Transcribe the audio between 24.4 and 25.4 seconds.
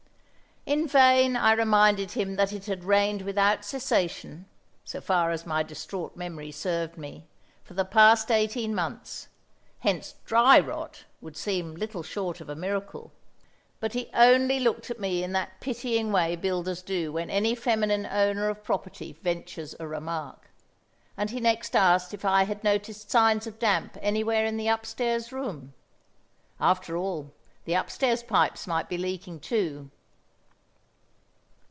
in the upstairs